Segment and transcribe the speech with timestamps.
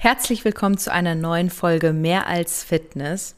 [0.00, 3.34] Herzlich willkommen zu einer neuen Folge Mehr als Fitness.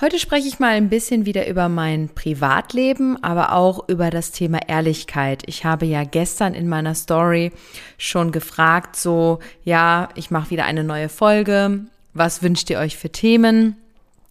[0.00, 4.58] Heute spreche ich mal ein bisschen wieder über mein Privatleben, aber auch über das Thema
[4.66, 5.44] Ehrlichkeit.
[5.46, 7.52] Ich habe ja gestern in meiner Story
[7.96, 11.82] schon gefragt, so, ja, ich mache wieder eine neue Folge.
[12.12, 13.76] Was wünscht ihr euch für Themen?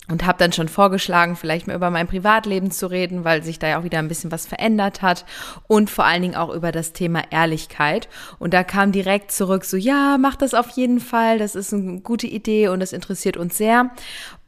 [0.10, 3.68] Und habe dann schon vorgeschlagen, vielleicht mal über mein Privatleben zu reden, weil sich da
[3.68, 5.26] ja auch wieder ein bisschen was verändert hat
[5.68, 8.08] und vor allen Dingen auch über das Thema Ehrlichkeit.
[8.40, 12.00] Und da kam direkt zurück so, ja, mach das auf jeden Fall, das ist eine
[12.02, 13.92] gute Idee und das interessiert uns sehr.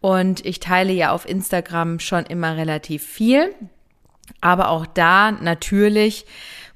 [0.02, 3.54] Und ich teile ja auf Instagram schon immer relativ viel,
[4.40, 6.26] aber auch da natürlich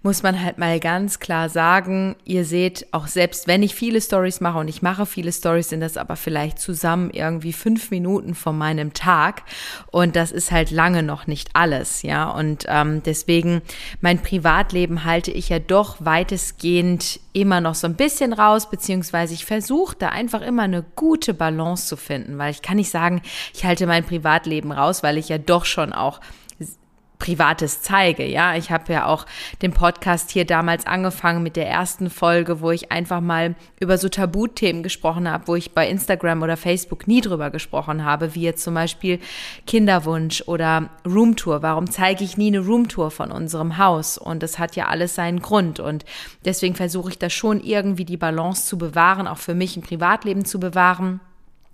[0.03, 4.41] muss man halt mal ganz klar sagen, ihr seht, auch selbst wenn ich viele Stories
[4.41, 8.57] mache und ich mache viele Stories, sind das aber vielleicht zusammen irgendwie fünf Minuten von
[8.57, 9.43] meinem Tag.
[9.91, 12.29] Und das ist halt lange noch nicht alles, ja.
[12.29, 13.61] Und ähm, deswegen
[14.01, 19.45] mein Privatleben halte ich ja doch weitestgehend immer noch so ein bisschen raus, beziehungsweise ich
[19.45, 23.21] versuche da einfach immer eine gute Balance zu finden, weil ich kann nicht sagen,
[23.53, 26.19] ich halte mein Privatleben raus, weil ich ja doch schon auch
[27.23, 28.25] Privates zeige.
[28.25, 29.25] Ja, ich habe ja auch
[29.61, 34.09] den Podcast hier damals angefangen mit der ersten Folge, wo ich einfach mal über so
[34.09, 38.61] Tabuthemen gesprochen habe, wo ich bei Instagram oder Facebook nie drüber gesprochen habe, wie jetzt
[38.61, 39.19] zum Beispiel
[39.65, 41.61] Kinderwunsch oder Roomtour.
[41.61, 44.17] Warum zeige ich nie eine Roomtour von unserem Haus?
[44.17, 45.79] Und das hat ja alles seinen Grund.
[45.79, 46.03] Und
[46.43, 50.43] deswegen versuche ich da schon irgendwie die Balance zu bewahren, auch für mich ein Privatleben
[50.43, 51.21] zu bewahren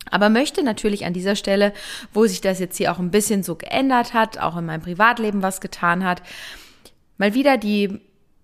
[0.10, 1.74] aber möchte natürlich an dieser Stelle,
[2.14, 5.42] wo sich das jetzt hier auch ein bisschen so geändert hat, auch in meinem Privatleben
[5.42, 6.22] was getan hat,
[7.18, 8.00] mal wieder die,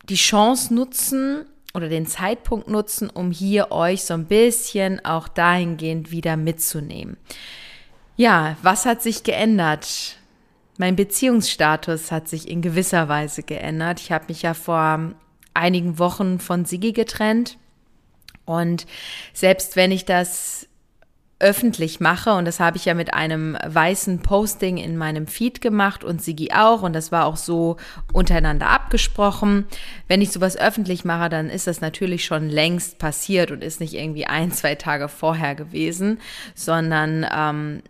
[0.08, 6.12] die Chance nutzen oder den Zeitpunkt nutzen, um hier euch so ein bisschen auch dahingehend
[6.12, 7.18] wieder mitzunehmen.
[8.16, 10.18] Ja, was hat sich geändert?
[10.78, 14.00] Mein Beziehungsstatus hat sich in gewisser Weise geändert.
[14.00, 15.12] Ich habe mich ja vor
[15.54, 17.58] einigen Wochen von Sigi getrennt.
[18.46, 18.86] Und
[19.34, 20.68] selbst wenn ich das
[21.40, 22.34] öffentlich mache.
[22.34, 26.52] Und das habe ich ja mit einem weißen Posting in meinem Feed gemacht und Sigi
[26.54, 26.82] auch.
[26.82, 27.78] Und das war auch so
[28.14, 29.66] untereinander abgesprochen.
[30.08, 33.94] Wenn ich sowas öffentlich mache, dann ist das natürlich schon längst passiert und ist nicht
[33.94, 36.20] irgendwie ein, zwei Tage vorher gewesen,
[36.54, 37.82] sondern ähm,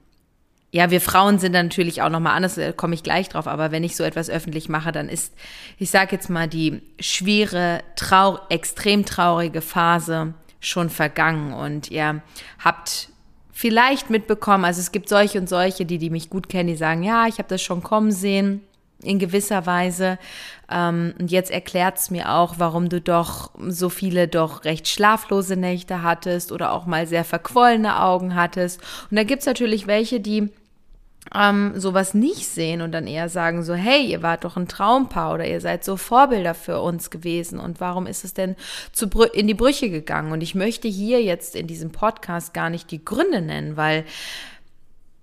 [0.71, 3.85] ja, wir Frauen sind natürlich auch nochmal anders, da komme ich gleich drauf, aber wenn
[3.85, 5.33] ich so etwas öffentlich mache, dann ist,
[5.77, 11.53] ich sage jetzt mal, die schwere, trau extrem traurige Phase schon vergangen.
[11.53, 12.21] Und ihr
[12.59, 13.09] habt
[13.55, 17.03] vielleicht mitbekommen, also es gibt solche und solche, die, die mich gut kennen, die sagen,
[17.03, 18.61] ja, ich habe das schon kommen sehen,
[19.01, 20.19] in gewisser Weise.
[20.69, 25.55] Ähm, und jetzt erklärt es mir auch, warum du doch so viele doch recht schlaflose
[25.55, 28.81] Nächte hattest oder auch mal sehr verquollene Augen hattest.
[29.09, 30.49] Und da gibt's natürlich welche, die
[31.33, 35.33] ähm, sowas nicht sehen und dann eher sagen so, hey, ihr wart doch ein Traumpaar
[35.33, 38.55] oder ihr seid so Vorbilder für uns gewesen und warum ist es denn
[38.91, 40.31] zu in die Brüche gegangen?
[40.31, 44.05] Und ich möchte hier jetzt in diesem Podcast gar nicht die Gründe nennen, weil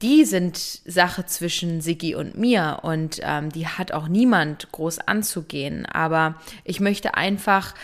[0.03, 5.87] die sind Sache zwischen Sigi und mir und ähm, die hat auch niemand groß anzugehen.
[5.87, 7.75] Aber ich möchte einfach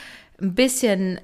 [0.41, 1.21] ein bisschen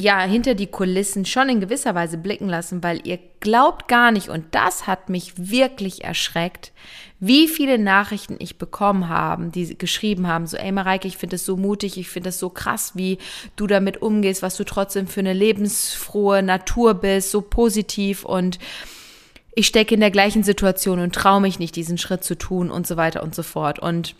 [0.00, 4.28] ja, hinter die Kulissen schon in gewisser Weise blicken lassen, weil ihr glaubt gar nicht,
[4.28, 6.72] und das hat mich wirklich erschreckt,
[7.18, 11.44] wie viele Nachrichten ich bekommen habe, die geschrieben haben, so, ey Mareike, ich finde es
[11.44, 13.18] so mutig, ich finde es so krass, wie
[13.56, 18.60] du damit umgehst, was du trotzdem für eine lebensfrohe Natur bist, so positiv und
[19.56, 22.86] ich stecke in der gleichen Situation und traue mich nicht, diesen Schritt zu tun und
[22.86, 23.80] so weiter und so fort.
[23.80, 24.14] Und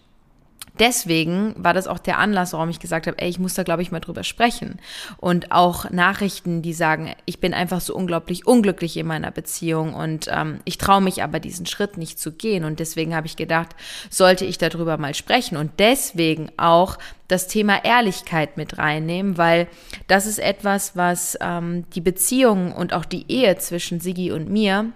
[0.78, 3.82] deswegen war das auch der Anlass, warum ich gesagt habe, ey, ich muss da, glaube
[3.82, 4.78] ich, mal drüber sprechen.
[5.16, 10.26] Und auch Nachrichten, die sagen, ich bin einfach so unglaublich unglücklich in meiner Beziehung und
[10.30, 12.64] ähm, ich traue mich aber diesen Schritt nicht zu gehen.
[12.64, 13.68] Und deswegen habe ich gedacht,
[14.10, 19.68] sollte ich darüber mal sprechen und deswegen auch das Thema Ehrlichkeit mit reinnehmen, weil
[20.06, 24.92] das ist etwas, was ähm, die Beziehung und auch die Ehe zwischen Sigi und mir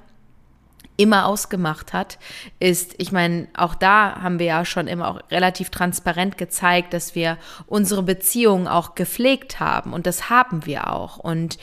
[1.03, 2.19] immer ausgemacht hat,
[2.61, 7.15] ist, ich meine, auch da haben wir ja schon immer auch relativ transparent gezeigt, dass
[7.15, 11.19] wir unsere Beziehung auch gepflegt haben und das haben wir auch.
[11.19, 11.59] Und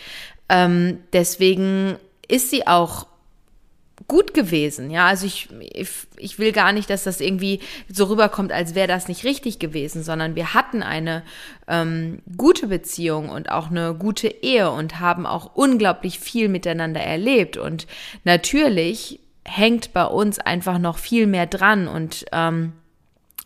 [0.50, 1.98] ähm, deswegen
[2.28, 3.08] ist sie auch
[4.08, 4.90] gut gewesen.
[4.90, 7.60] Ja, also ich, ich, ich will gar nicht, dass das irgendwie
[7.90, 11.24] so rüberkommt, als wäre das nicht richtig gewesen, sondern wir hatten eine
[11.68, 17.58] ähm, gute Beziehung und auch eine gute Ehe und haben auch unglaublich viel miteinander erlebt.
[17.58, 17.88] Und
[18.24, 22.74] natürlich hängt bei uns einfach noch viel mehr dran und ähm,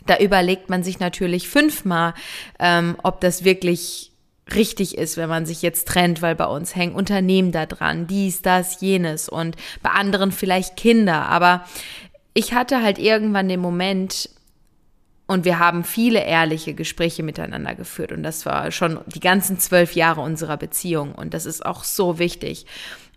[0.05, 2.13] da überlegt man sich natürlich fünfmal,
[2.59, 4.11] ähm, ob das wirklich
[4.53, 8.41] richtig ist, wenn man sich jetzt trennt, weil bei uns hängen Unternehmen da dran, dies,
[8.41, 11.29] das, jenes und bei anderen vielleicht Kinder.
[11.29, 11.63] Aber
[12.33, 14.29] ich hatte halt irgendwann den Moment,
[15.25, 18.11] Und wir haben viele ehrliche Gespräche miteinander geführt.
[18.11, 21.15] Und das war schon die ganzen zwölf Jahre unserer Beziehung.
[21.15, 22.65] Und das ist auch so wichtig.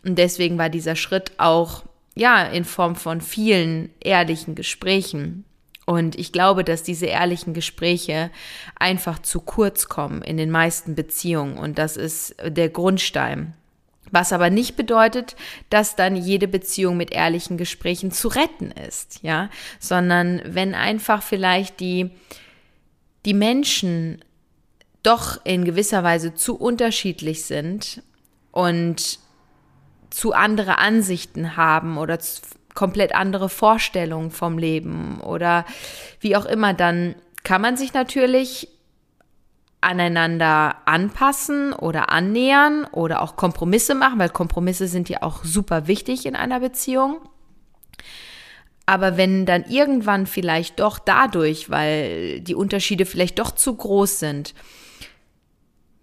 [0.05, 1.83] Und deswegen war dieser Schritt auch,
[2.17, 5.45] ja, in Form von vielen ehrlichen Gesprächen.
[5.85, 8.31] Und ich glaube, dass diese ehrlichen Gespräche
[8.75, 11.59] einfach zu kurz kommen in den meisten Beziehungen.
[11.59, 13.55] Und das ist der Grundstein.
[14.11, 15.37] Was aber nicht bedeutet,
[15.69, 21.81] dass dann jede Beziehung mit ehrlichen Gesprächen zu retten ist, ja, sondern wenn einfach vielleicht
[21.81, 22.11] die,
[23.25, 24.25] die Menschen
[25.03, 28.03] doch in gewisser Weise zu unterschiedlich sind
[28.53, 29.19] und
[30.11, 32.19] zu andere Ansichten haben oder
[32.75, 35.65] komplett andere Vorstellungen vom Leben oder
[36.21, 38.69] wie auch immer, dann kann man sich natürlich
[39.81, 46.27] aneinander anpassen oder annähern oder auch Kompromisse machen, weil Kompromisse sind ja auch super wichtig
[46.27, 47.19] in einer Beziehung.
[48.85, 54.55] Aber wenn dann irgendwann vielleicht doch dadurch, weil die Unterschiede vielleicht doch zu groß sind,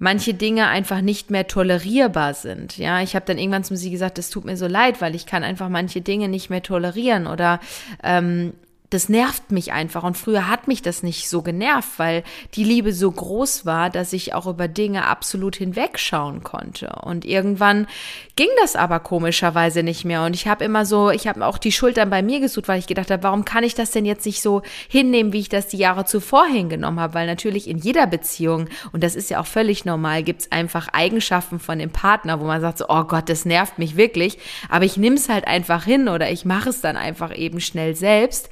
[0.03, 2.77] manche Dinge einfach nicht mehr tolerierbar sind.
[2.77, 5.25] Ja, ich habe dann irgendwann zu sie gesagt, es tut mir so leid, weil ich
[5.25, 7.61] kann einfach manche Dinge nicht mehr tolerieren oder
[8.03, 8.51] ähm,
[8.93, 10.03] das nervt mich einfach.
[10.03, 12.23] Und früher hat mich das nicht so genervt, weil
[12.53, 16.89] die Liebe so groß war, dass ich auch über Dinge absolut hinwegschauen konnte.
[17.01, 17.87] Und irgendwann
[18.35, 20.23] ging das aber komischerweise nicht mehr.
[20.23, 22.87] Und ich habe immer so, ich habe auch die Schultern bei mir gesucht, weil ich
[22.87, 25.77] gedacht habe, warum kann ich das denn jetzt nicht so hinnehmen, wie ich das die
[25.77, 27.15] Jahre zuvor hingenommen habe?
[27.15, 30.87] Weil natürlich in jeder Beziehung, und das ist ja auch völlig normal, gibt es einfach
[30.89, 34.37] Eigenschaften von dem Partner, wo man sagt so, oh Gott, das nervt mich wirklich.
[34.69, 37.95] Aber ich nehme es halt einfach hin oder ich mache es dann einfach eben schnell
[37.95, 38.49] selbst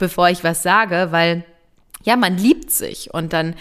[0.00, 1.44] bevor ich was sage, weil
[2.02, 3.54] ja, man liebt sich und dann,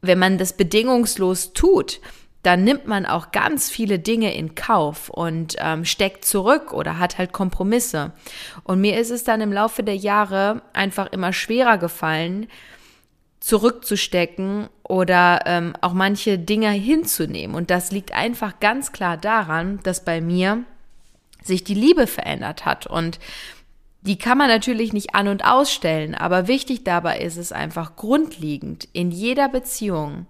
[0.00, 2.00] wenn man das bedingungslos tut,
[2.42, 7.18] dann nimmt man auch ganz viele Dinge in Kauf und ähm, steckt zurück oder hat
[7.18, 8.12] halt Kompromisse.
[8.62, 12.46] Und mir ist es dann im Laufe der Jahre einfach immer schwerer gefallen,
[13.40, 17.56] zurückzustecken oder ähm, auch manche Dinge hinzunehmen.
[17.56, 20.62] Und das liegt einfach ganz klar daran, dass bei mir
[21.42, 22.86] sich die Liebe verändert hat.
[22.86, 23.18] Und
[24.06, 28.88] die kann man natürlich nicht an und ausstellen, aber wichtig dabei ist es einfach grundlegend
[28.92, 30.26] in jeder Beziehung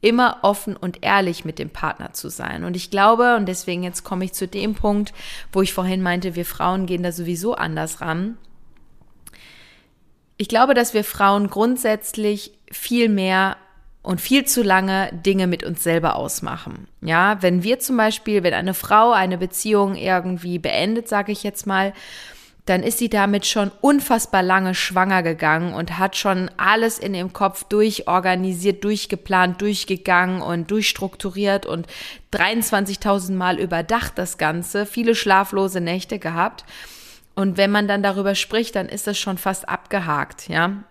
[0.00, 2.64] immer offen und ehrlich mit dem Partner zu sein.
[2.64, 5.14] Und ich glaube, und deswegen jetzt komme ich zu dem Punkt,
[5.52, 8.36] wo ich vorhin meinte, wir Frauen gehen da sowieso anders ran.
[10.36, 13.56] Ich glaube, dass wir Frauen grundsätzlich viel mehr
[14.02, 16.88] und viel zu lange Dinge mit uns selber ausmachen.
[17.00, 21.68] Ja, wenn wir zum Beispiel, wenn eine Frau eine Beziehung irgendwie beendet, sage ich jetzt
[21.68, 21.92] mal,
[22.72, 27.34] dann ist sie damit schon unfassbar lange schwanger gegangen und hat schon alles in ihrem
[27.34, 31.86] Kopf durchorganisiert, durchgeplant, durchgegangen und durchstrukturiert und
[32.32, 36.64] 23.000 Mal überdacht das Ganze, viele schlaflose Nächte gehabt.
[37.34, 40.82] Und wenn man dann darüber spricht, dann ist das schon fast abgehakt, ja.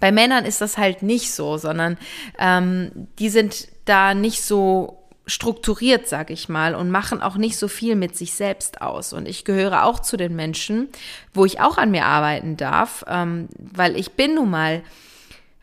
[0.00, 1.96] Bei Männern ist das halt nicht so, sondern
[2.38, 7.68] ähm, die sind da nicht so strukturiert, sag ich mal, und machen auch nicht so
[7.68, 9.12] viel mit sich selbst aus.
[9.12, 10.88] Und ich gehöre auch zu den Menschen,
[11.34, 14.82] wo ich auch an mir arbeiten darf, ähm, weil ich bin nun mal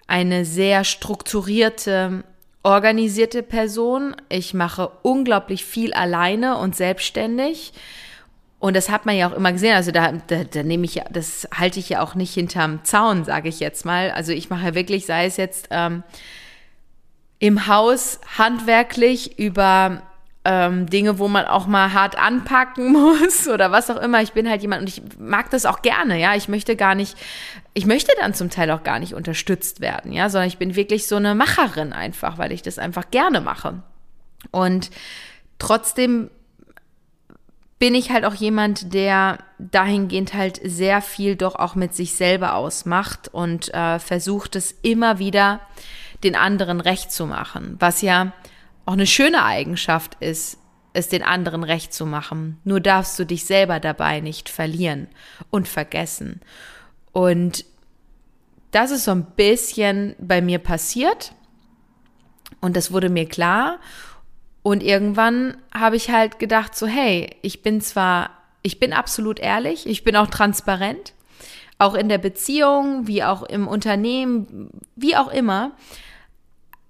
[0.06, 2.24] eine sehr strukturierte,
[2.62, 4.16] organisierte Person.
[4.28, 7.74] Ich mache unglaublich viel alleine und selbstständig.
[8.60, 9.76] Und das hat man ja auch immer gesehen.
[9.76, 13.26] Also da, da, da nehme ich ja, das halte ich ja auch nicht hinterm Zaun,
[13.26, 14.12] sage ich jetzt mal.
[14.12, 16.04] Also ich mache wirklich, sei es jetzt ähm,
[17.44, 20.02] im Haus handwerklich über
[20.46, 24.22] ähm, Dinge, wo man auch mal hart anpacken muss oder was auch immer.
[24.22, 26.36] Ich bin halt jemand und ich mag das auch gerne, ja.
[26.36, 27.18] Ich möchte gar nicht,
[27.74, 31.06] ich möchte dann zum Teil auch gar nicht unterstützt werden, ja, sondern ich bin wirklich
[31.06, 33.84] so eine Macherin einfach, weil ich das einfach gerne mache.
[34.52, 34.90] Und
[35.60, 36.30] trotzdem
[37.78, 42.56] bin ich halt auch jemand, der dahingehend halt sehr viel doch auch mit sich selber
[42.56, 45.60] ausmacht und äh, versucht es immer wieder
[46.24, 48.34] den anderen recht zu machen, was ja
[48.86, 50.58] auch eine schöne Eigenschaft ist,
[50.94, 52.60] es den anderen recht zu machen.
[52.64, 55.08] Nur darfst du dich selber dabei nicht verlieren
[55.50, 56.42] und vergessen.
[57.12, 57.66] Und
[58.72, 61.34] das ist so ein bisschen bei mir passiert
[62.62, 63.80] und das wurde mir klar.
[64.64, 69.86] Und irgendwann habe ich halt gedacht, so, hey, ich bin zwar, ich bin absolut ehrlich,
[69.86, 71.14] ich bin auch transparent,
[71.78, 75.72] auch in der Beziehung, wie auch im Unternehmen, wie auch immer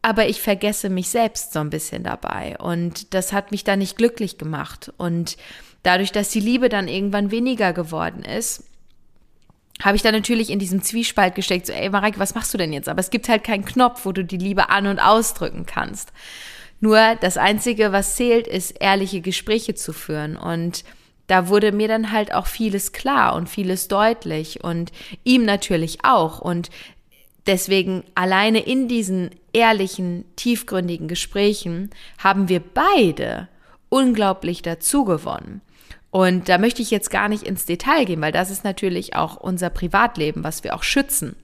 [0.04, 2.58] aber ich vergesse mich selbst so ein bisschen dabei.
[2.60, 4.94] Und das hat mich dann nicht glücklich gemacht.
[4.98, 5.38] Und
[5.82, 8.66] dadurch, dass die Liebe dann irgendwann weniger geworden ist,
[9.82, 12.74] habe ich dann natürlich in diesem Zwiespalt gesteckt, so, ey, Mareike, was machst du denn
[12.74, 12.90] jetzt?
[12.90, 16.12] Aber es gibt halt keinen Knopf, wo du die Liebe an- und ausdrücken kannst.
[16.82, 20.36] Nur das Einzige, was zählt, ist, ehrliche Gespräche zu führen.
[20.36, 20.84] Und
[21.28, 24.92] da wurde mir dann halt auch vieles klar und vieles deutlich und
[25.24, 26.40] ihm natürlich auch.
[26.40, 26.70] Und
[27.48, 33.48] deswegen alleine in diesen ehrlichen, tiefgründigen Gesprächen haben wir beide
[33.90, 35.62] unglaublich dazu gewonnen.
[36.10, 39.36] Und da möchte ich jetzt gar nicht ins Detail gehen, weil das ist natürlich auch
[39.36, 41.36] unser Privatleben, was wir auch schützen.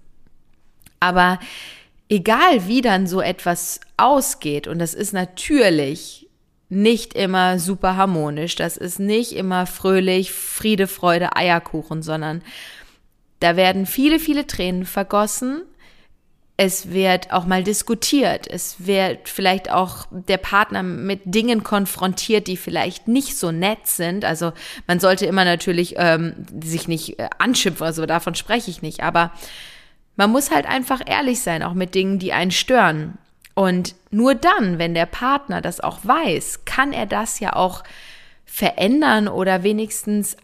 [0.99, 1.39] Aber
[2.07, 6.27] egal wie dann so etwas ausgeht, und das ist natürlich
[6.69, 12.43] nicht immer super harmonisch, das ist nicht immer fröhlich, Friede, Freude, Eierkuchen, sondern
[13.39, 15.63] da werden viele, viele Tränen vergossen.
[16.61, 18.45] Es wird auch mal diskutiert.
[18.45, 24.25] Es wird vielleicht auch der Partner mit Dingen konfrontiert, die vielleicht nicht so nett sind.
[24.25, 24.51] Also
[24.85, 29.03] man sollte immer natürlich ähm, sich nicht äh, anschimpfen, also davon spreche ich nicht.
[29.03, 29.31] Aber
[30.17, 33.17] man muss halt einfach ehrlich sein, auch mit Dingen, die einen stören.
[33.53, 37.85] Und nur dann, wenn der Partner das auch weiß, kann er das ja auch
[38.43, 40.35] verändern oder wenigstens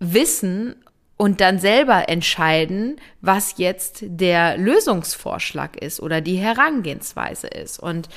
[0.00, 0.76] wissen
[1.16, 7.78] und dann selber entscheiden, was jetzt der Lösungsvorschlag ist oder die Herangehensweise ist.
[7.78, 8.08] Und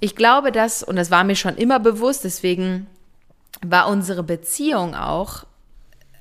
[0.00, 2.86] ich glaube, dass, und das war mir schon immer bewusst, deswegen
[3.60, 5.44] war unsere Beziehung auch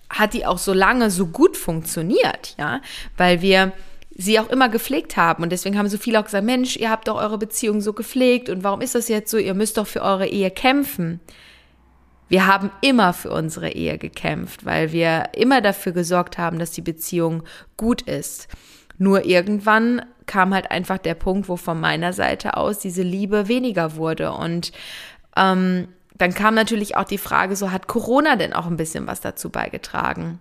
[0.10, 2.82] hat die auch so lange so gut funktioniert, ja,
[3.18, 3.74] weil wir
[4.16, 5.44] sie auch immer gepflegt haben.
[5.44, 8.50] Und deswegen haben so viele auch gesagt, Mensch, ihr habt doch eure Beziehung so gepflegt
[8.50, 9.38] und warum ist das jetzt so?
[9.38, 11.20] Ihr müsst doch für eure Ehe kämpfen.
[12.30, 16.82] Wir haben immer für unsere Ehe gekämpft, weil wir immer dafür gesorgt haben, dass die
[16.82, 17.44] Beziehung
[17.78, 18.48] gut ist.
[18.98, 23.96] Nur irgendwann kam halt einfach der Punkt, wo von meiner Seite aus diese Liebe weniger
[23.96, 24.34] wurde.
[24.34, 24.72] Und
[25.36, 29.22] ähm, dann kam natürlich auch die Frage, so hat Corona denn auch ein bisschen was
[29.22, 30.40] dazu beigetragen?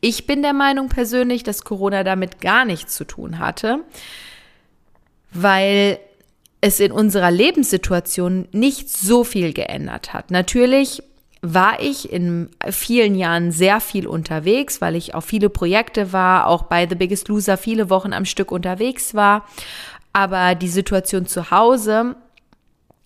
[0.00, 3.80] Ich bin der Meinung persönlich, dass Corona damit gar nichts zu tun hatte,
[5.32, 5.98] weil
[6.60, 10.30] es in unserer Lebenssituation nicht so viel geändert hat.
[10.30, 11.02] Natürlich
[11.42, 16.64] war ich in vielen Jahren sehr viel unterwegs, weil ich auf viele Projekte war, auch
[16.64, 19.44] bei The Biggest Loser viele Wochen am Stück unterwegs war.
[20.12, 22.16] Aber die Situation zu Hause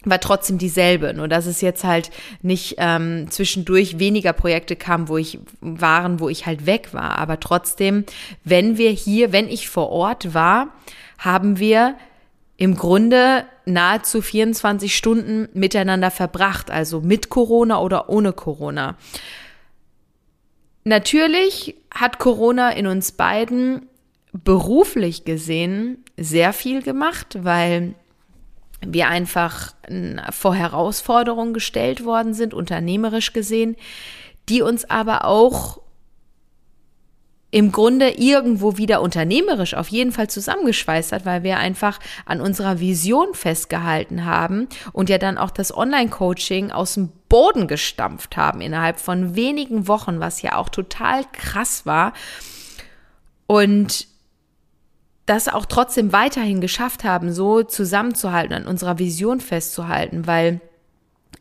[0.05, 5.19] war trotzdem dieselbe, nur dass es jetzt halt nicht ähm, zwischendurch weniger Projekte kam, wo
[5.19, 7.19] ich waren, wo ich halt weg war.
[7.19, 8.05] Aber trotzdem,
[8.45, 10.69] wenn wir hier, wenn ich vor Ort war,
[11.19, 11.97] haben wir
[12.61, 18.99] im Grunde nahezu 24 Stunden miteinander verbracht, also mit Corona oder ohne Corona.
[20.85, 23.89] Natürlich hat Corona in uns beiden
[24.35, 27.95] beruflich gesehen sehr viel gemacht, weil
[28.83, 29.73] wir einfach
[30.31, 33.75] vor Herausforderungen gestellt worden sind, unternehmerisch gesehen,
[34.51, 35.81] die uns aber auch
[37.51, 42.79] im Grunde irgendwo wieder unternehmerisch auf jeden Fall zusammengeschweißt hat, weil wir einfach an unserer
[42.79, 49.01] Vision festgehalten haben und ja dann auch das Online-Coaching aus dem Boden gestampft haben innerhalb
[49.01, 52.13] von wenigen Wochen, was ja auch total krass war.
[53.47, 54.07] Und
[55.27, 60.61] das auch trotzdem weiterhin geschafft haben, so zusammenzuhalten, an unserer Vision festzuhalten, weil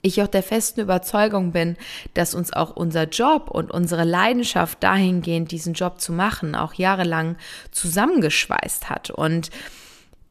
[0.02, 1.76] ich auch der festen Überzeugung bin,
[2.14, 7.36] dass uns auch unser Job und unsere Leidenschaft dahingehend, diesen Job zu machen, auch jahrelang
[7.72, 9.10] zusammengeschweißt hat.
[9.10, 9.50] Und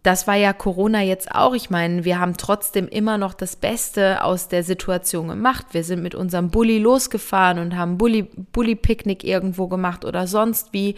[0.02, 1.54] das war ja Corona jetzt auch.
[1.54, 5.66] Ich meine, wir haben trotzdem immer noch das Beste aus der Situation gemacht.
[5.72, 10.94] Wir sind mit unserem Bulli losgefahren und haben Bulli-Picknick irgendwo gemacht oder sonst wie.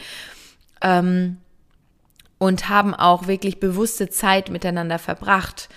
[0.81, 1.39] Ähm,
[2.39, 5.69] und haben auch wirklich bewusste Zeit miteinander verbracht.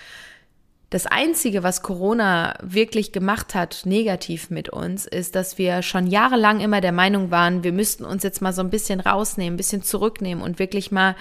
[0.93, 6.59] Das Einzige, was Corona wirklich gemacht hat, negativ mit uns, ist, dass wir schon jahrelang
[6.59, 9.81] immer der Meinung waren, wir müssten uns jetzt mal so ein bisschen rausnehmen, ein bisschen
[9.81, 11.15] zurücknehmen und wirklich mal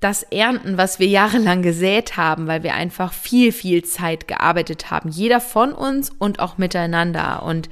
[0.00, 5.10] das ernten, was wir jahrelang gesät haben, weil wir einfach viel, viel Zeit gearbeitet haben.
[5.10, 7.42] Jeder von uns und auch miteinander.
[7.42, 7.68] Und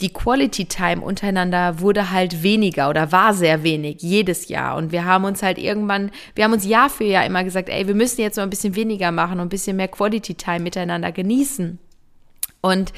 [0.00, 4.76] die Quality Time untereinander wurde halt weniger oder war sehr wenig jedes Jahr.
[4.76, 7.86] Und wir haben uns halt irgendwann, wir haben uns Jahr für Jahr immer gesagt, ey,
[7.86, 11.12] wir müssen jetzt mal ein bisschen weniger machen und ein bisschen mehr Quality Time miteinander
[11.12, 11.78] genießen.
[12.60, 12.92] Und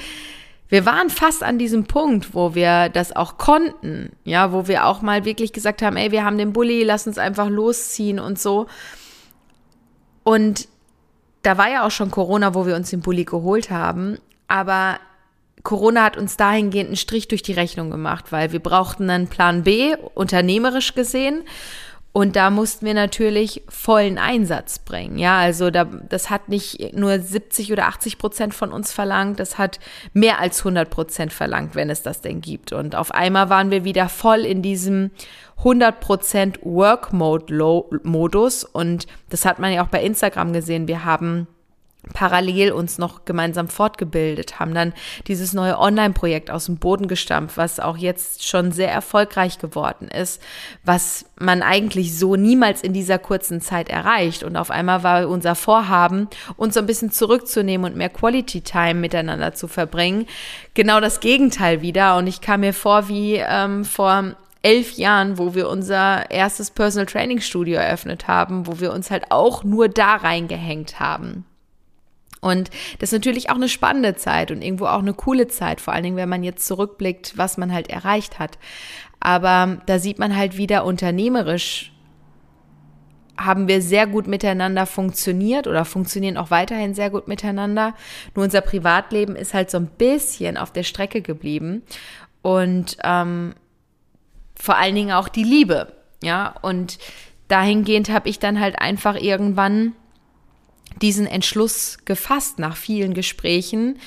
[0.69, 5.03] wir waren fast an diesem Punkt, wo wir das auch konnten, ja, wo wir auch
[5.03, 8.67] mal wirklich gesagt haben, ey, wir haben den Bulli, lass uns einfach losziehen und so.
[10.25, 10.67] Und
[11.43, 14.99] da war ja auch schon Corona, wo wir uns den Bulli geholt haben, aber
[15.63, 19.65] Corona hat uns dahingehend einen Strich durch die Rechnung gemacht, weil wir brauchten einen Plan
[19.65, 21.43] B, unternehmerisch gesehen.
[22.17, 25.19] Und da mussten wir natürlich vollen Einsatz bringen.
[25.19, 29.59] Ja, also da, das hat nicht nur 70 oder 80 Prozent von uns verlangt, das
[29.59, 29.81] hat
[30.15, 32.73] mehr als 100 Prozent verlangt, wenn es das denn gibt.
[32.73, 35.11] Und auf einmal waren wir wieder voll in diesem
[35.59, 38.65] 100 Prozent Work-Mode-Modus.
[38.65, 40.89] Und das hat man ja auch bei Instagram gesehen.
[40.89, 41.49] Wir haben
[42.13, 44.93] parallel uns noch gemeinsam fortgebildet, haben dann
[45.27, 50.41] dieses neue Online-Projekt aus dem Boden gestampft, was auch jetzt schon sehr erfolgreich geworden ist,
[50.85, 54.45] was man eigentlich so niemals in dieser kurzen Zeit erreicht.
[54.45, 58.95] Und auf einmal war unser Vorhaben, uns so ein bisschen zurückzunehmen und mehr Quality Time
[58.95, 60.27] miteinander zu verbringen,
[60.75, 62.17] genau das Gegenteil wieder.
[62.17, 67.07] Und ich kam mir vor wie ähm, vor elf Jahren, wo wir unser erstes Personal
[67.07, 71.45] Training Studio eröffnet haben, wo wir uns halt auch nur da reingehängt haben.
[72.41, 75.95] Und das ist natürlich auch eine spannende Zeit und irgendwo auch eine coole Zeit, vor
[75.95, 78.59] allen Dingen, wenn man jetzt zurückblickt, was man halt erreicht hat.
[79.21, 81.93] Aber da sieht man halt wieder unternehmerisch
[83.39, 87.95] haben wir sehr gut miteinander funktioniert oder funktionieren auch weiterhin sehr gut miteinander.
[88.35, 91.83] Nur unser Privatleben ist halt so ein bisschen auf der Strecke geblieben
[92.43, 93.55] und ähm,
[94.59, 96.55] vor allen Dingen auch die Liebe, ja.
[96.63, 96.99] Und
[97.49, 99.93] dahingehend habe ich dann halt einfach irgendwann
[101.03, 103.99] diesen Entschluss gefasst nach vielen Gesprächen,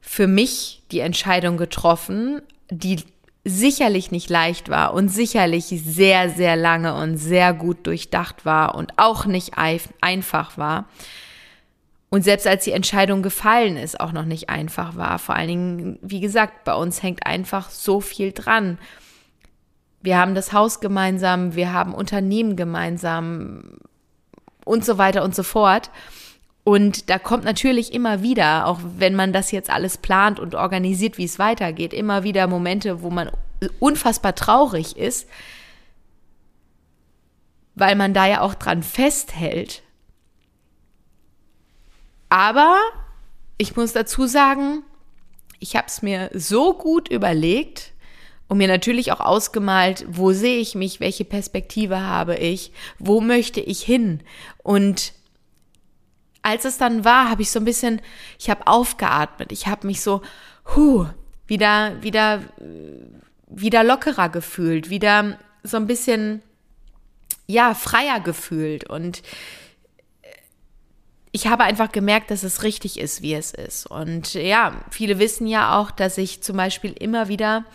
[0.00, 3.02] für mich die Entscheidung getroffen, die
[3.44, 8.92] sicherlich nicht leicht war und sicherlich sehr, sehr lange und sehr gut durchdacht war und
[8.96, 10.88] auch nicht einfach war.
[12.08, 15.18] Und selbst als die Entscheidung gefallen ist, auch noch nicht einfach war.
[15.18, 18.78] Vor allen Dingen, wie gesagt, bei uns hängt einfach so viel dran.
[20.02, 23.78] Wir haben das Haus gemeinsam, wir haben Unternehmen gemeinsam,
[24.66, 25.90] und so weiter und so fort.
[26.64, 31.16] Und da kommt natürlich immer wieder, auch wenn man das jetzt alles plant und organisiert,
[31.16, 33.30] wie es weitergeht, immer wieder Momente, wo man
[33.78, 35.28] unfassbar traurig ist,
[37.76, 39.82] weil man da ja auch dran festhält.
[42.28, 42.76] Aber
[43.58, 44.82] ich muss dazu sagen,
[45.60, 47.92] ich habe es mir so gut überlegt,
[48.48, 53.60] und mir natürlich auch ausgemalt, wo sehe ich mich, welche Perspektive habe ich, wo möchte
[53.60, 54.20] ich hin.
[54.62, 55.12] Und
[56.42, 58.00] als es dann war, habe ich so ein bisschen,
[58.38, 60.22] ich habe aufgeatmet, ich habe mich so,
[60.74, 61.06] hu,
[61.46, 62.42] wieder, wieder,
[63.48, 66.42] wieder lockerer gefühlt, wieder so ein bisschen,
[67.48, 69.22] ja, freier gefühlt und
[71.32, 73.84] ich habe einfach gemerkt, dass es richtig ist, wie es ist.
[73.84, 77.66] Und ja, viele wissen ja auch, dass ich zum Beispiel immer wieder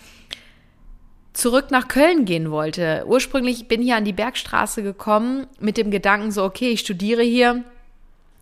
[1.34, 3.04] zurück nach Köln gehen wollte.
[3.08, 7.24] Ursprünglich bin ich hier an die Bergstraße gekommen mit dem Gedanken so, okay, ich studiere
[7.24, 7.64] hier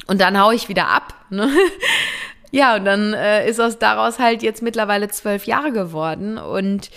[0.08, 1.14] und dann haue ich wieder ab.
[1.30, 1.50] Ne?
[2.52, 6.90] Ja, und dann äh, ist aus daraus halt jetzt mittlerweile zwölf Jahre geworden und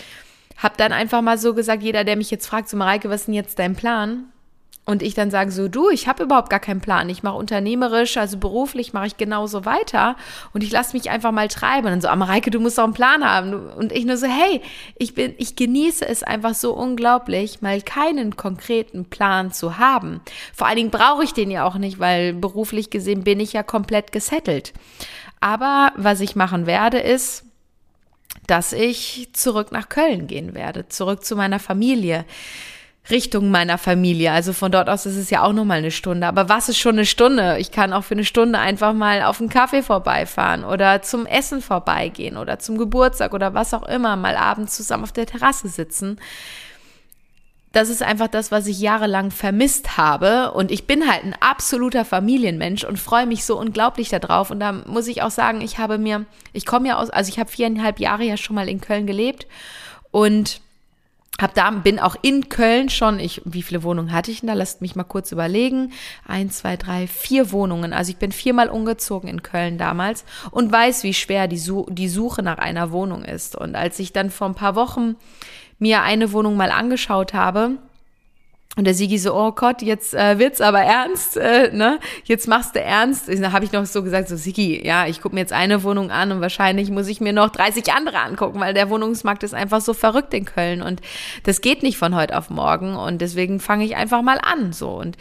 [0.56, 3.26] habe dann einfach mal so gesagt, jeder, der mich jetzt fragt, so Mareike, was ist
[3.26, 4.31] denn jetzt dein Plan?
[4.84, 7.08] Und ich dann sage so, du, ich habe überhaupt gar keinen Plan.
[7.08, 10.16] Ich mache unternehmerisch, also beruflich mache ich genauso weiter
[10.52, 11.86] und ich lasse mich einfach mal treiben.
[11.86, 13.54] Und dann so, Amareike, du musst auch einen Plan haben.
[13.54, 14.60] Und ich nur so, hey,
[14.98, 20.20] ich bin, ich genieße es einfach so unglaublich, mal keinen konkreten Plan zu haben.
[20.52, 23.62] Vor allen Dingen brauche ich den ja auch nicht, weil beruflich gesehen bin ich ja
[23.62, 24.72] komplett gesettelt.
[25.38, 27.44] Aber was ich machen werde, ist,
[28.48, 32.24] dass ich zurück nach Köln gehen werde, zurück zu meiner Familie
[33.10, 34.32] Richtung meiner Familie.
[34.32, 36.26] Also von dort aus ist es ja auch nochmal eine Stunde.
[36.26, 37.58] Aber was ist schon eine Stunde?
[37.58, 41.62] Ich kann auch für eine Stunde einfach mal auf einen Kaffee vorbeifahren oder zum Essen
[41.62, 46.18] vorbeigehen oder zum Geburtstag oder was auch immer, mal abends zusammen auf der Terrasse sitzen.
[47.72, 50.52] Das ist einfach das, was ich jahrelang vermisst habe.
[50.52, 54.50] Und ich bin halt ein absoluter Familienmensch und freue mich so unglaublich darauf.
[54.50, 57.40] Und da muss ich auch sagen, ich habe mir, ich komme ja aus, also ich
[57.40, 59.46] habe viereinhalb Jahre ja schon mal in Köln gelebt
[60.12, 60.60] und
[61.40, 64.52] hab da, bin auch in Köln schon, ich, wie viele Wohnungen hatte ich denn da?
[64.52, 65.92] Lasst mich mal kurz überlegen.
[66.26, 67.92] Eins, zwei, drei, vier Wohnungen.
[67.92, 72.42] Also ich bin viermal umgezogen in Köln damals und weiß, wie schwer die, die Suche
[72.42, 73.56] nach einer Wohnung ist.
[73.56, 75.16] Und als ich dann vor ein paar Wochen
[75.78, 77.78] mir eine Wohnung mal angeschaut habe,
[78.74, 81.98] und der Sigi so, oh Gott, jetzt äh, wird's aber ernst, äh, ne?
[82.24, 83.28] Jetzt machst du ernst.
[83.28, 86.10] Da habe ich noch so gesagt, so Sigi, ja, ich gucke mir jetzt eine Wohnung
[86.10, 89.82] an und wahrscheinlich muss ich mir noch 30 andere angucken, weil der Wohnungsmarkt ist einfach
[89.82, 91.02] so verrückt in Köln und
[91.42, 94.88] das geht nicht von heute auf morgen und deswegen fange ich einfach mal an, so
[94.90, 95.18] und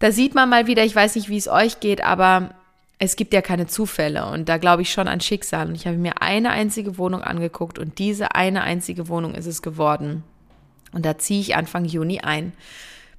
[0.00, 2.50] da sieht man mal wieder, ich weiß nicht, wie es euch geht, aber
[2.98, 5.98] es gibt ja keine Zufälle und da glaube ich schon an Schicksal und ich habe
[5.98, 10.24] mir eine einzige Wohnung angeguckt und diese eine einzige Wohnung ist es geworden.
[10.92, 12.52] Und da ziehe ich Anfang Juni ein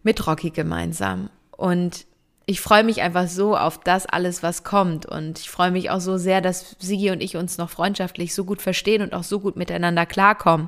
[0.04, 1.30] mit Rocky gemeinsam.
[1.52, 2.06] Und
[2.46, 5.06] ich freue mich einfach so auf das alles, was kommt.
[5.06, 8.44] Und ich freue mich auch so sehr, dass Sigi und ich uns noch freundschaftlich so
[8.44, 10.68] gut verstehen und auch so gut miteinander klarkommen.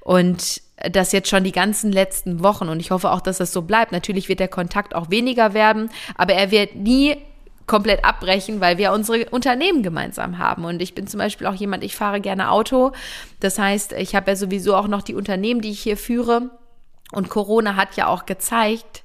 [0.00, 2.68] Und das jetzt schon die ganzen letzten Wochen.
[2.68, 3.92] Und ich hoffe auch, dass das so bleibt.
[3.92, 7.16] Natürlich wird der Kontakt auch weniger werden, aber er wird nie
[7.66, 10.64] komplett abbrechen, weil wir unsere Unternehmen gemeinsam haben.
[10.64, 12.92] Und ich bin zum Beispiel auch jemand, ich fahre gerne Auto.
[13.40, 16.50] Das heißt, ich habe ja sowieso auch noch die Unternehmen, die ich hier führe.
[17.12, 19.02] Und Corona hat ja auch gezeigt,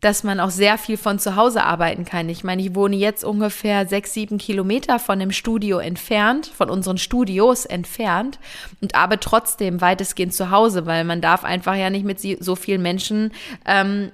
[0.00, 2.28] dass man auch sehr viel von zu Hause arbeiten kann.
[2.28, 6.98] Ich meine, ich wohne jetzt ungefähr sechs, sieben Kilometer von dem Studio entfernt, von unseren
[6.98, 8.38] Studios entfernt
[8.80, 12.82] und arbeite trotzdem weitestgehend zu Hause, weil man darf einfach ja nicht mit so vielen
[12.82, 13.32] Menschen
[13.64, 14.12] ähm,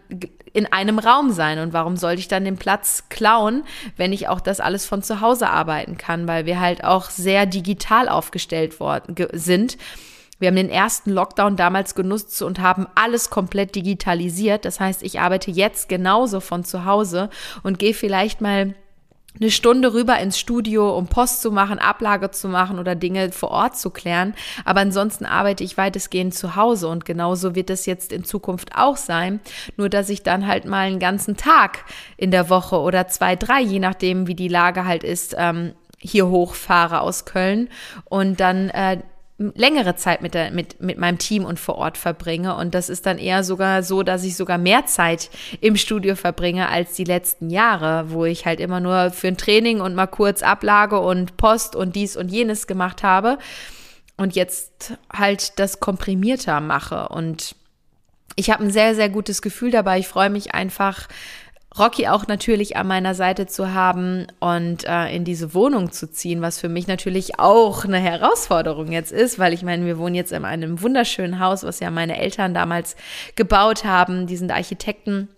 [0.53, 1.59] in einem Raum sein.
[1.59, 3.65] Und warum sollte ich dann den Platz klauen,
[3.97, 7.47] wenn ich auch das alles von zu Hause arbeiten kann, weil wir halt auch sehr
[7.47, 9.77] digital aufgestellt worden sind.
[10.39, 14.65] Wir haben den ersten Lockdown damals genutzt und haben alles komplett digitalisiert.
[14.65, 17.31] Das heißt, ich arbeite jetzt genauso von zu Hause
[17.63, 18.75] und gehe vielleicht mal
[19.41, 23.51] eine Stunde rüber ins Studio, um Post zu machen, Ablage zu machen oder Dinge vor
[23.51, 24.35] Ort zu klären.
[24.65, 28.97] Aber ansonsten arbeite ich weitestgehend zu Hause und genauso wird es jetzt in Zukunft auch
[28.97, 29.41] sein.
[29.77, 31.85] Nur, dass ich dann halt mal einen ganzen Tag
[32.17, 36.29] in der Woche oder zwei, drei, je nachdem, wie die Lage halt ist, ähm, hier
[36.29, 37.69] hochfahre aus Köln
[38.05, 38.99] und dann äh,
[39.39, 42.57] längere Zeit mit, der, mit, mit meinem Team und vor Ort verbringe.
[42.57, 46.69] Und das ist dann eher sogar so, dass ich sogar mehr Zeit im Studio verbringe
[46.69, 50.43] als die letzten Jahre, wo ich halt immer nur für ein Training und mal kurz
[50.43, 53.39] Ablage und Post und dies und jenes gemacht habe.
[54.17, 57.09] Und jetzt halt das komprimierter mache.
[57.09, 57.57] Und
[58.37, 59.99] ich habe ein sehr, sehr gutes Gefühl dabei.
[59.99, 61.09] Ich freue mich einfach,
[61.79, 66.43] Rocky auch natürlich an meiner Seite zu haben und äh, in diese Wohnung zu ziehen,
[66.43, 70.33] was für mich natürlich auch eine Herausforderung jetzt ist, weil ich meine, wir wohnen jetzt
[70.33, 72.97] in einem wunderschönen Haus, was ja meine Eltern damals
[73.37, 75.29] gebaut haben, die sind Architekten.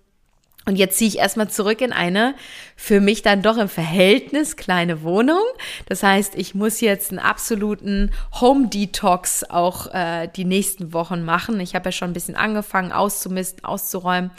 [0.66, 2.34] Und jetzt ziehe ich erstmal zurück in eine
[2.74, 5.42] für mich dann doch im Verhältnis kleine Wohnung.
[5.86, 11.60] Das heißt, ich muss jetzt einen absoluten Home Detox auch äh, die nächsten Wochen machen.
[11.60, 14.30] Ich habe ja schon ein bisschen angefangen auszumisten, auszuräumen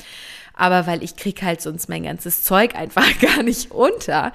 [0.55, 4.31] aber weil ich krieg halt sonst mein ganzes Zeug einfach gar nicht unter.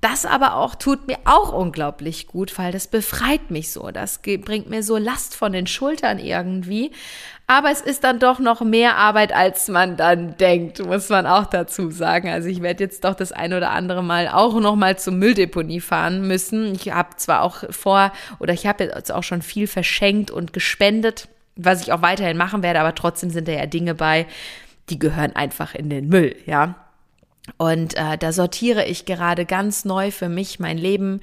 [0.00, 3.90] Das aber auch tut mir auch unglaublich gut, weil das befreit mich so.
[3.90, 6.90] Das bringt mir so Last von den Schultern irgendwie.
[7.46, 11.46] Aber es ist dann doch noch mehr Arbeit, als man dann denkt, muss man auch
[11.46, 12.30] dazu sagen.
[12.30, 15.80] Also ich werde jetzt doch das ein oder andere Mal auch noch mal zur Mülldeponie
[15.80, 16.74] fahren müssen.
[16.74, 21.28] Ich habe zwar auch vor oder ich habe jetzt auch schon viel verschenkt und gespendet,
[21.56, 24.26] was ich auch weiterhin machen werde, aber trotzdem sind da ja Dinge bei,
[24.90, 26.74] die gehören einfach in den Müll, ja.
[27.56, 31.20] Und äh, da sortiere ich gerade ganz neu für mich mein Leben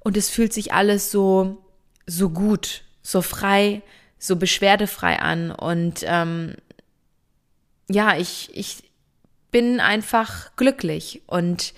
[0.00, 1.58] und es fühlt sich alles so,
[2.06, 3.82] so gut, so frei,
[4.18, 5.50] so beschwerdefrei an.
[5.50, 6.54] Und ähm,
[7.88, 8.82] ja, ich, ich
[9.50, 11.74] bin einfach glücklich und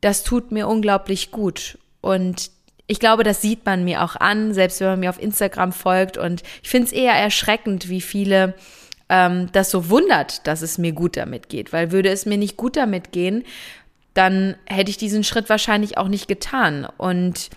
[0.00, 1.78] das tut mir unglaublich gut.
[2.00, 2.50] Und
[2.86, 6.18] ich glaube, das sieht man mir auch an, selbst wenn man mir auf Instagram folgt.
[6.18, 8.54] Und ich finde es eher erschreckend, wie viele
[9.08, 11.72] ähm, das so wundert, dass es mir gut damit geht.
[11.72, 13.44] Weil würde es mir nicht gut damit gehen,
[14.14, 16.86] dann hätte ich diesen Schritt wahrscheinlich auch nicht getan.
[16.96, 17.50] Und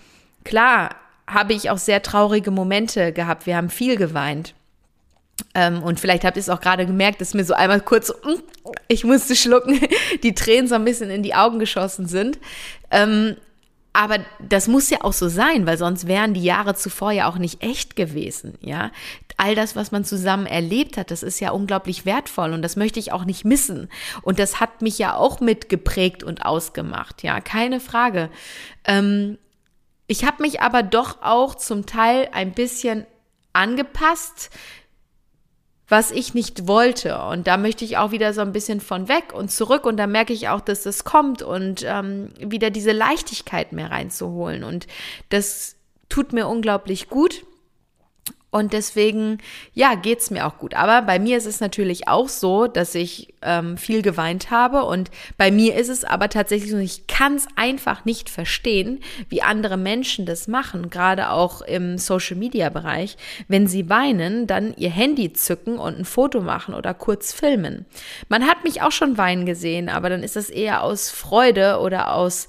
[0.44, 3.46] klar habe ich auch sehr traurige Momente gehabt.
[3.46, 4.54] Wir haben viel geweint.
[5.54, 8.40] Ähm, und vielleicht habt ihr es auch gerade gemerkt, dass mir so einmal kurz, mm,
[8.88, 9.80] ich musste schlucken,
[10.22, 12.38] die Tränen so ein bisschen in die Augen geschossen sind.
[12.90, 13.36] Ähm,
[13.98, 17.36] aber das muss ja auch so sein, weil sonst wären die Jahre zuvor ja auch
[17.36, 18.92] nicht echt gewesen, ja.
[19.36, 23.00] All das, was man zusammen erlebt hat, das ist ja unglaublich wertvoll und das möchte
[23.00, 23.88] ich auch nicht missen.
[24.22, 28.30] Und das hat mich ja auch mitgeprägt und ausgemacht, ja, keine Frage.
[28.84, 29.36] Ähm,
[30.06, 33.04] ich habe mich aber doch auch zum Teil ein bisschen
[33.52, 34.50] angepasst,
[35.88, 37.18] was ich nicht wollte.
[37.18, 39.86] Und da möchte ich auch wieder so ein bisschen von weg und zurück.
[39.86, 44.64] Und da merke ich auch, dass das kommt und ähm, wieder diese Leichtigkeit mehr reinzuholen.
[44.64, 44.86] Und
[45.30, 45.76] das
[46.08, 47.44] tut mir unglaublich gut.
[48.50, 49.38] Und deswegen,
[49.74, 50.72] ja, geht's mir auch gut.
[50.72, 54.84] Aber bei mir ist es natürlich auch so, dass ich ähm, viel geweint habe.
[54.84, 59.42] Und bei mir ist es aber tatsächlich so, ich kann es einfach nicht verstehen, wie
[59.42, 63.18] andere Menschen das machen, gerade auch im Social-Media-Bereich.
[63.48, 67.84] Wenn sie weinen, dann ihr Handy zücken und ein Foto machen oder kurz filmen.
[68.30, 72.14] Man hat mich auch schon weinen gesehen, aber dann ist das eher aus Freude oder
[72.14, 72.48] aus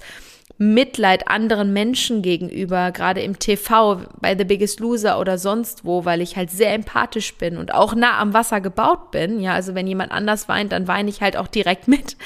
[0.62, 6.20] Mitleid anderen Menschen gegenüber, gerade im TV, bei The Biggest Loser oder sonst wo, weil
[6.20, 9.40] ich halt sehr empathisch bin und auch nah am Wasser gebaut bin.
[9.40, 12.18] Ja, also wenn jemand anders weint, dann weine ich halt auch direkt mit.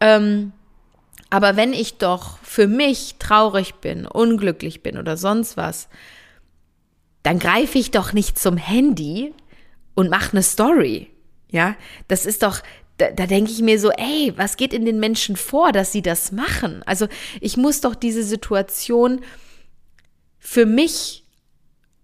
[0.00, 0.52] Ähm,
[1.30, 5.88] aber wenn ich doch für mich traurig bin, unglücklich bin oder sonst was,
[7.22, 9.32] dann greife ich doch nicht zum Handy
[9.94, 11.08] und mache eine Story.
[11.52, 11.76] Ja,
[12.08, 12.62] das ist doch,
[12.98, 16.02] da, da denke ich mir so, ey, was geht in den Menschen vor, dass sie
[16.02, 16.82] das machen?
[16.86, 17.08] Also
[17.40, 19.20] ich muss doch diese Situation
[20.38, 21.24] für mich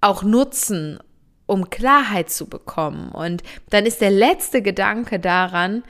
[0.00, 0.98] auch nutzen,
[1.46, 3.10] um Klarheit zu bekommen.
[3.10, 5.82] Und dann ist der letzte Gedanke daran,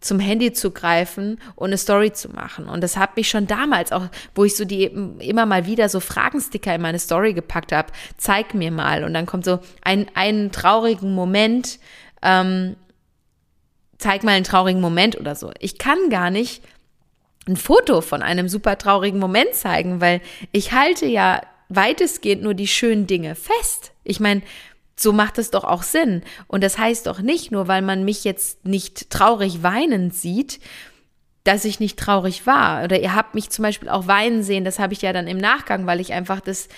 [0.00, 2.68] zum Handy zu greifen und eine Story zu machen.
[2.68, 6.00] Und das hat mich schon damals auch, wo ich so die immer mal wieder so
[6.00, 9.02] Fragensticker in meine Story gepackt habe, zeig mir mal.
[9.04, 11.80] Und dann kommt so ein, ein traurigen Moment,
[12.22, 12.76] ähm,
[13.98, 15.52] zeig mal einen traurigen Moment oder so.
[15.58, 16.62] Ich kann gar nicht
[17.46, 20.20] ein Foto von einem super traurigen Moment zeigen, weil
[20.52, 23.92] ich halte ja weitestgehend nur die schönen Dinge fest.
[24.04, 24.42] Ich meine,
[24.96, 26.22] so macht es doch auch Sinn.
[26.46, 30.60] Und das heißt doch nicht nur, weil man mich jetzt nicht traurig weinend sieht,
[31.44, 32.84] dass ich nicht traurig war.
[32.84, 35.38] Oder ihr habt mich zum Beispiel auch weinen sehen, das habe ich ja dann im
[35.38, 36.68] Nachgang, weil ich einfach das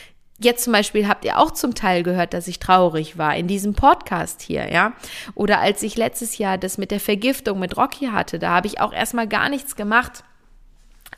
[0.42, 3.74] Jetzt zum Beispiel habt ihr auch zum Teil gehört, dass ich traurig war in diesem
[3.74, 4.94] Podcast hier, ja.
[5.34, 8.80] Oder als ich letztes Jahr das mit der Vergiftung mit Rocky hatte, da habe ich
[8.80, 10.24] auch erstmal gar nichts gemacht.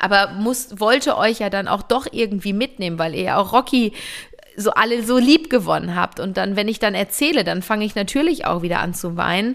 [0.01, 3.93] Aber muss, wollte euch ja dann auch doch irgendwie mitnehmen, weil ihr ja auch Rocky
[4.57, 6.19] so alle so lieb gewonnen habt.
[6.19, 9.55] Und dann, wenn ich dann erzähle, dann fange ich natürlich auch wieder an zu weinen.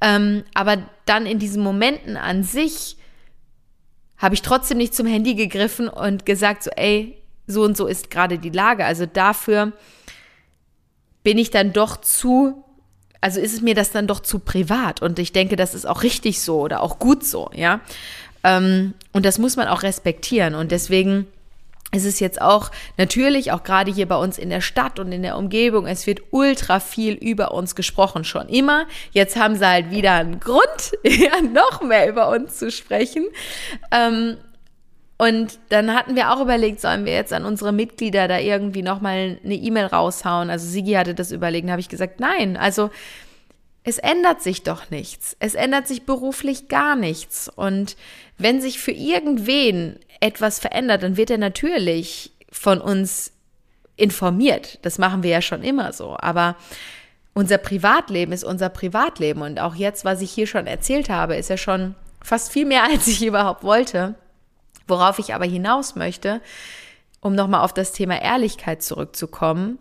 [0.00, 2.96] Ähm, aber dann in diesen Momenten an sich
[4.16, 7.17] habe ich trotzdem nicht zum Handy gegriffen und gesagt, so, ey,
[7.48, 8.84] so und so ist gerade die Lage.
[8.84, 9.72] Also dafür
[11.24, 12.64] bin ich dann doch zu,
[13.20, 15.02] also ist es mir das dann doch zu privat.
[15.02, 17.80] Und ich denke, das ist auch richtig so oder auch gut so, ja.
[18.44, 20.54] Ähm, und das muss man auch respektieren.
[20.54, 21.26] Und deswegen
[21.90, 25.22] es ist jetzt auch natürlich, auch gerade hier bei uns in der Stadt und in
[25.22, 28.86] der Umgebung, es wird ultra viel über uns gesprochen, schon immer.
[29.12, 30.60] Jetzt haben sie halt wieder einen Grund,
[31.02, 33.24] ja, noch mehr über uns zu sprechen.
[33.90, 34.36] Ähm,
[35.18, 39.38] und dann hatten wir auch überlegt, sollen wir jetzt an unsere Mitglieder da irgendwie nochmal
[39.44, 40.48] eine E-Mail raushauen?
[40.48, 42.90] Also Sigi hatte das überlegt, da habe ich gesagt, nein, also
[43.82, 45.36] es ändert sich doch nichts.
[45.40, 47.48] Es ändert sich beruflich gar nichts.
[47.48, 47.96] Und
[48.36, 53.32] wenn sich für irgendwen etwas verändert, dann wird er natürlich von uns
[53.96, 54.78] informiert.
[54.82, 56.16] Das machen wir ja schon immer so.
[56.20, 56.54] Aber
[57.34, 59.42] unser Privatleben ist unser Privatleben.
[59.42, 62.84] Und auch jetzt, was ich hier schon erzählt habe, ist ja schon fast viel mehr,
[62.90, 64.14] als ich überhaupt wollte.
[64.88, 66.40] Worauf ich aber hinaus möchte,
[67.20, 69.78] um nochmal auf das Thema Ehrlichkeit zurückzukommen.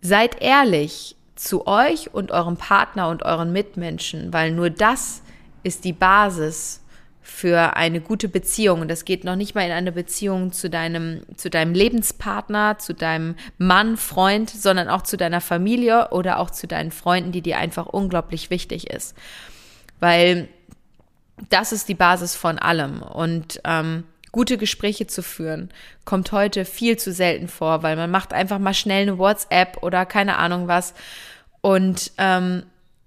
[0.00, 5.22] Seid ehrlich zu euch und eurem Partner und euren Mitmenschen, weil nur das
[5.62, 6.82] ist die Basis
[7.20, 8.80] für eine gute Beziehung.
[8.80, 12.94] Und das geht noch nicht mal in eine Beziehung zu deinem, zu deinem Lebenspartner, zu
[12.94, 17.58] deinem Mann, Freund, sondern auch zu deiner Familie oder auch zu deinen Freunden, die dir
[17.58, 19.16] einfach unglaublich wichtig ist.
[20.00, 20.48] Weil
[21.50, 23.02] das ist die Basis von allem.
[23.02, 25.70] Und ähm, gute Gespräche zu führen,
[26.04, 30.06] kommt heute viel zu selten vor, weil man macht einfach mal schnell eine WhatsApp oder
[30.06, 30.94] keine Ahnung was
[31.60, 32.64] und ähm,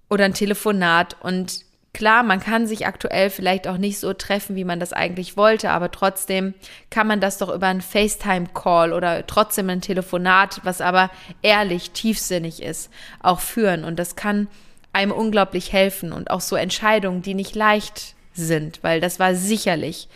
[0.10, 4.64] oder ein Telefonat und Klar, man kann sich aktuell vielleicht auch nicht so treffen, wie
[4.64, 6.54] man das eigentlich wollte, aber trotzdem
[6.90, 12.62] kann man das doch über einen FaceTime-Call oder trotzdem ein Telefonat, was aber ehrlich, tiefsinnig
[12.62, 12.90] ist,
[13.22, 13.84] auch führen.
[13.84, 14.48] Und das kann
[14.94, 20.08] einem unglaublich helfen und auch so Entscheidungen, die nicht leicht sind, weil das war sicherlich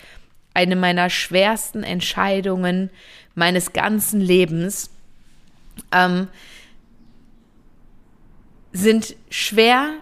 [0.53, 2.89] eine meiner schwersten Entscheidungen
[3.33, 4.89] meines ganzen Lebens,
[5.91, 6.29] ähm,
[8.71, 9.95] sind schwer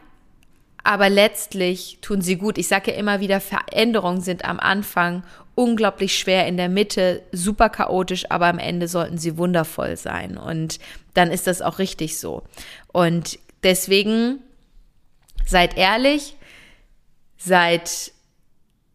[0.84, 2.58] aber letztlich tun sie gut.
[2.58, 5.24] Ich sage ja immer wieder, Veränderungen sind am Anfang
[5.56, 10.38] unglaublich schwer, in der Mitte super chaotisch, aber am Ende sollten sie wundervoll sein.
[10.38, 10.80] Und
[11.14, 12.44] dann ist das auch richtig so.
[12.92, 14.40] Und deswegen
[15.46, 16.36] seid ehrlich,
[17.44, 18.12] seid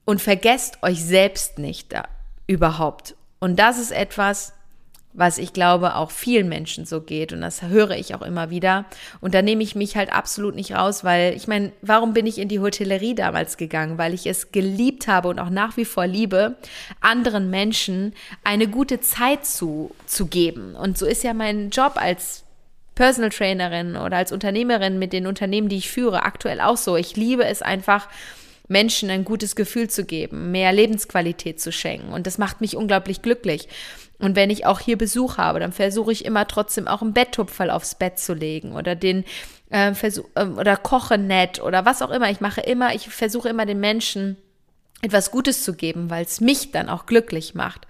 [0.05, 2.05] und vergesst euch selbst nicht da,
[2.47, 3.15] überhaupt.
[3.41, 4.55] Und das ist etwas,
[5.13, 8.85] was ich glaube auch vielen Menschen so geht und das höre ich auch immer wieder
[9.21, 12.39] und da nehme ich mich halt absolut nicht raus, weil ich meine, warum bin ich
[12.39, 13.99] in die Hotellerie damals gegangen?
[13.99, 16.57] Weil ich es geliebt habe und auch nach wie vor liebe,
[17.01, 22.45] anderen Menschen eine gute Zeit zu, zu geben und so ist ja mein Job als
[22.95, 26.97] Personal Trainerin oder als Unternehmerin mit den Unternehmen, die ich führe, aktuell auch so.
[26.97, 28.09] Ich liebe es einfach,
[28.69, 32.13] Menschen ein gutes Gefühl zu geben, mehr Lebensqualität zu schenken.
[32.13, 33.69] Und das macht mich unglaublich glücklich.
[34.19, 37.71] Und wenn ich auch hier Besuch habe, dann versuche ich immer trotzdem auch einen Betttupferl
[37.71, 39.25] aufs Bett zu legen oder den
[39.71, 42.31] äh, Versuch, äh, oder koche nett oder was auch immer.
[42.31, 44.37] Ich mache immer, ich versuche immer den Menschen
[45.01, 47.87] etwas Gutes zu geben, weil es mich dann auch glücklich macht.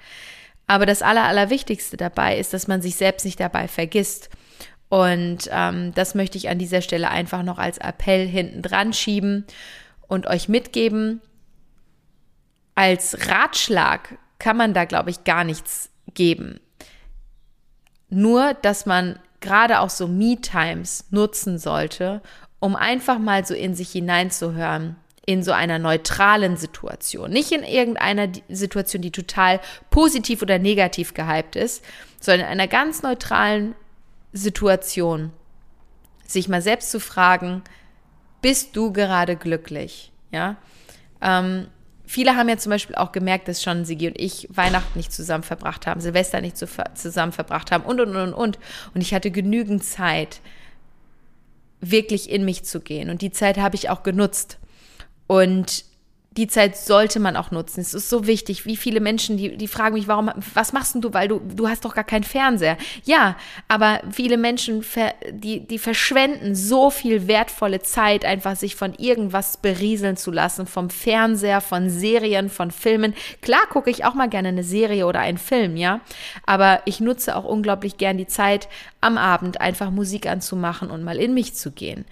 [0.66, 4.28] Aber das Aller, Allerwichtigste dabei ist, dass man sich selbst nicht dabei vergisst.
[4.90, 9.46] Und ähm, das möchte ich an dieser Stelle einfach noch als Appell hinten dran schieben
[10.08, 11.20] und euch mitgeben.
[12.74, 16.60] Als Ratschlag kann man da, glaube ich, gar nichts geben.
[18.08, 22.22] Nur, dass man gerade auch so Me-Times nutzen sollte,
[22.58, 27.30] um einfach mal so in sich hineinzuhören, in so einer neutralen Situation.
[27.30, 31.84] Nicht in irgendeiner Situation, die total positiv oder negativ gehypt ist,
[32.18, 33.74] sondern in einer ganz neutralen
[34.32, 35.32] Situation.
[36.26, 37.62] Sich mal selbst zu fragen,
[38.40, 40.12] bist du gerade glücklich?
[40.30, 40.56] Ja.
[41.20, 41.68] Ähm,
[42.08, 45.44] Viele haben ja zum Beispiel auch gemerkt, dass schon Sigi und ich Weihnachten nicht zusammen
[45.44, 48.58] verbracht haben, Silvester nicht zusammen verbracht haben und, und, und, und.
[48.94, 50.40] Und ich hatte genügend Zeit,
[51.82, 53.10] wirklich in mich zu gehen.
[53.10, 54.56] Und die Zeit habe ich auch genutzt.
[55.26, 55.84] Und
[56.38, 57.80] die Zeit sollte man auch nutzen.
[57.80, 58.64] Es ist so wichtig.
[58.64, 61.68] Wie viele Menschen, die, die fragen mich, warum, was machst denn du, weil du, du
[61.68, 62.78] hast doch gar keinen Fernseher.
[63.02, 63.34] Ja,
[63.66, 64.84] aber viele Menschen,
[65.30, 70.90] die, die verschwenden so viel wertvolle Zeit, einfach sich von irgendwas berieseln zu lassen, vom
[70.90, 73.14] Fernseher, von Serien, von Filmen.
[73.42, 76.00] Klar gucke ich auch mal gerne eine Serie oder einen Film, ja,
[76.46, 78.68] aber ich nutze auch unglaublich gern die Zeit
[79.00, 82.04] am Abend, einfach Musik anzumachen und mal in mich zu gehen.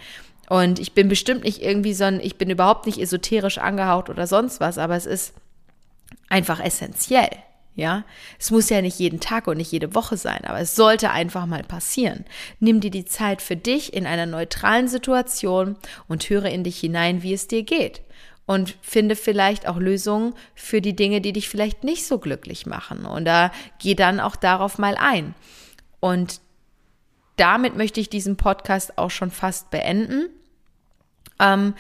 [0.49, 4.27] Und ich bin bestimmt nicht irgendwie so ein, ich bin überhaupt nicht esoterisch angehaucht oder
[4.27, 5.35] sonst was, aber es ist
[6.29, 7.31] einfach essentiell.
[7.77, 8.05] Ja,
[8.39, 11.45] es muss ja nicht jeden Tag und nicht jede Woche sein, aber es sollte einfach
[11.45, 12.25] mal passieren.
[12.59, 15.77] Nimm dir die Zeit für dich in einer neutralen Situation
[16.09, 18.01] und höre in dich hinein, wie es dir geht.
[18.47, 23.05] Und finde vielleicht auch Lösungen für die Dinge, die dich vielleicht nicht so glücklich machen.
[23.05, 25.35] Und da geh dann auch darauf mal ein.
[26.01, 26.41] Und
[27.37, 30.31] damit möchte ich diesen Podcast auch schon fast beenden.
[31.39, 31.75] Ähm,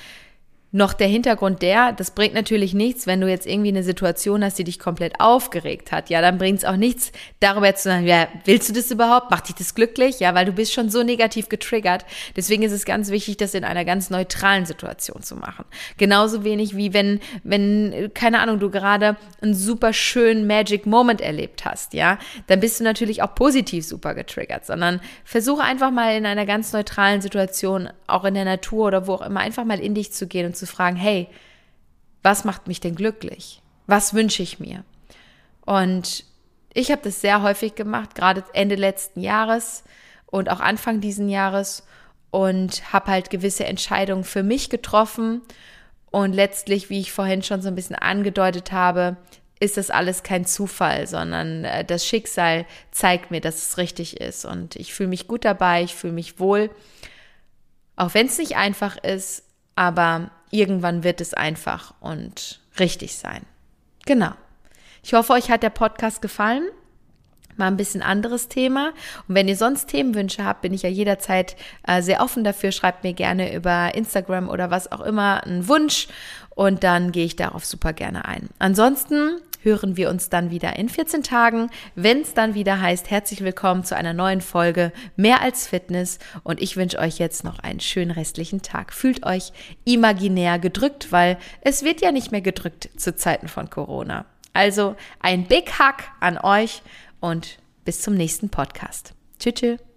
[0.76, 4.58] noch der Hintergrund der, das bringt natürlich nichts, wenn du jetzt irgendwie eine Situation hast,
[4.58, 6.10] die dich komplett aufgeregt hat.
[6.10, 9.30] Ja, dann bringt es auch nichts, darüber zu sagen, ja, willst du das überhaupt?
[9.30, 10.20] Macht dich das glücklich?
[10.20, 12.04] Ja, weil du bist schon so negativ getriggert.
[12.36, 15.64] Deswegen ist es ganz wichtig, das in einer ganz neutralen Situation zu machen.
[15.96, 21.64] Genauso wenig wie wenn, wenn, keine Ahnung, du gerade einen super schönen Magic Moment erlebt
[21.64, 26.26] hast, ja, dann bist du natürlich auch positiv super getriggert, sondern versuche einfach mal in
[26.26, 29.94] einer ganz neutralen Situation, auch in der Natur oder wo auch immer, einfach mal in
[29.94, 31.28] dich zu gehen und zu fragen, hey,
[32.22, 33.62] was macht mich denn glücklich?
[33.86, 34.84] Was wünsche ich mir?
[35.64, 36.24] Und
[36.74, 39.84] ich habe das sehr häufig gemacht, gerade Ende letzten Jahres
[40.26, 41.84] und auch Anfang diesen Jahres
[42.30, 45.40] und habe halt gewisse Entscheidungen für mich getroffen.
[46.10, 49.16] Und letztlich, wie ich vorhin schon so ein bisschen angedeutet habe,
[49.58, 54.44] ist das alles kein Zufall, sondern äh, das Schicksal zeigt mir, dass es richtig ist.
[54.44, 56.70] Und ich fühle mich gut dabei, ich fühle mich wohl.
[57.96, 63.42] Auch wenn es nicht einfach ist, aber irgendwann wird es einfach und richtig sein.
[64.04, 64.32] Genau.
[65.02, 66.64] Ich hoffe, euch hat der Podcast gefallen.
[67.56, 68.92] Mal ein bisschen anderes Thema.
[69.28, 71.56] Und wenn ihr sonst Themenwünsche habt, bin ich ja jederzeit
[71.86, 72.70] äh, sehr offen dafür.
[72.70, 76.08] Schreibt mir gerne über Instagram oder was auch immer einen Wunsch
[76.50, 78.50] und dann gehe ich darauf super gerne ein.
[78.58, 83.42] Ansonsten hören wir uns dann wieder in 14 Tagen, wenn es dann wieder heißt, herzlich
[83.42, 87.80] willkommen zu einer neuen Folge Mehr als Fitness und ich wünsche euch jetzt noch einen
[87.80, 88.92] schönen restlichen Tag.
[88.92, 89.52] Fühlt euch
[89.84, 94.24] imaginär gedrückt, weil es wird ja nicht mehr gedrückt zu Zeiten von Corona.
[94.52, 96.82] Also ein Big Hug an euch
[97.18, 99.14] und bis zum nächsten Podcast.
[99.40, 99.54] Tschüss.
[99.54, 99.95] tschüss.